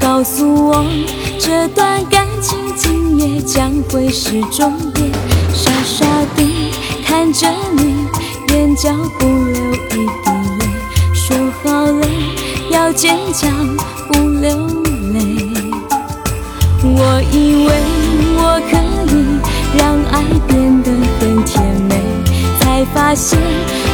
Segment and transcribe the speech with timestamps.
[0.00, 0.84] 告诉我
[1.38, 5.10] 这段感情今夜将会是终点。
[5.52, 6.06] 傻傻
[6.36, 6.72] 地
[7.04, 8.06] 看着你，
[8.52, 10.62] 眼角不流一滴泪，
[11.14, 12.06] 说好了
[12.70, 13.50] 要坚强
[14.08, 14.50] 不流
[15.12, 15.18] 泪。
[16.80, 17.70] 我以为
[18.36, 18.76] 我可
[19.12, 19.14] 以
[19.76, 20.14] 让爱
[20.46, 20.86] 变得
[21.18, 21.54] 很甜
[21.88, 21.92] 美，
[22.60, 23.38] 才发现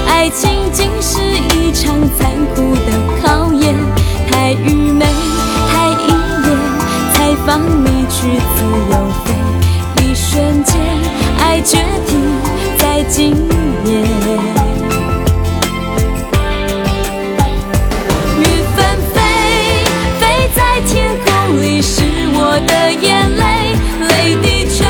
[0.07, 1.19] 爱情竟是
[1.57, 2.63] 一场残酷
[9.11, 9.33] 飞。
[10.03, 10.81] 一瞬间，
[11.39, 12.11] 爱决堤
[12.79, 13.35] 在今
[13.85, 13.91] 夜。
[18.39, 18.43] 雨
[18.75, 19.17] 纷飞，
[20.21, 20.23] 飞
[20.55, 20.93] 在天
[21.25, 22.03] 空里是
[22.35, 23.07] 我的眼
[23.37, 23.43] 泪，
[24.09, 24.13] 泪
[24.43, 24.83] 滴垂，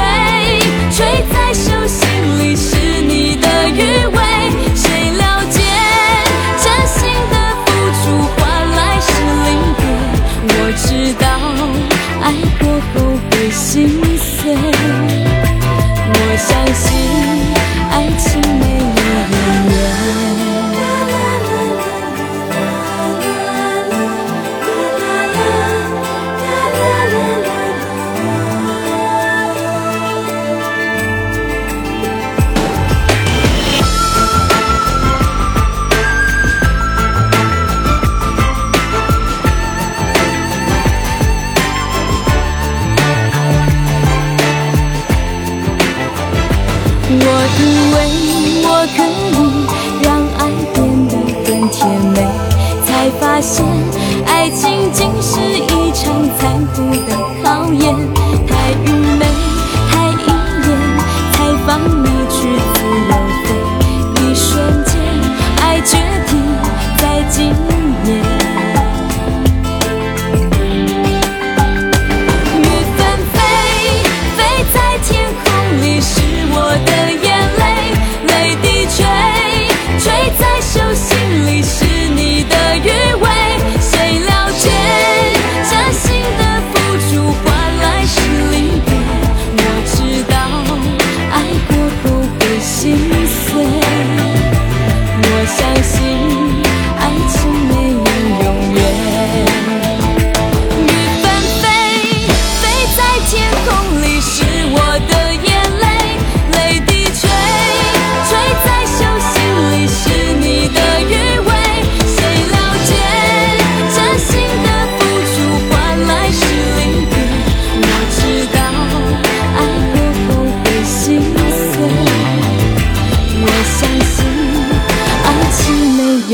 [0.91, 0.98] 垂
[1.33, 2.00] 在手心
[2.38, 4.19] 里是你的余味。
[4.75, 4.84] 谁
[5.16, 5.60] 了解
[6.58, 6.98] 真心
[7.31, 7.66] 的付
[8.00, 8.05] 出
[8.36, 9.08] 换来是
[9.44, 9.47] 离
[9.78, 9.83] 别？
[10.47, 10.86] 我知
[11.20, 11.25] 道
[12.22, 12.25] 爱
[12.58, 12.94] 过后
[13.31, 14.00] 会心
[14.45, 14.83] say
[47.16, 47.26] 我
[47.58, 47.62] 以
[47.94, 47.96] 为
[48.66, 49.32] 我可以
[50.02, 50.06] 让
[50.38, 50.41] 爱
[50.72, 50.76] 变
[51.08, 51.12] 得
[51.44, 51.78] 很甜
[52.12, 52.16] 美，
[52.84, 52.88] 才
[53.20, 53.64] 发现
[54.26, 56.03] 爱情竟是一场
[56.38, 56.42] 残
[56.74, 56.76] 酷
[57.06, 57.10] 的
[57.42, 57.84] 考验。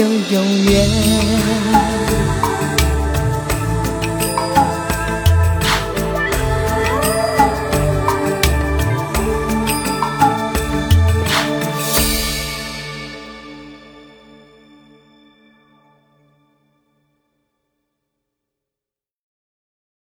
[0.00, 1.99] 就永远。